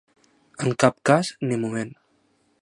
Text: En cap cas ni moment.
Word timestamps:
En 0.67 0.73
cap 0.83 0.97
cas 1.11 1.31
ni 1.51 1.61
moment. 1.67 1.93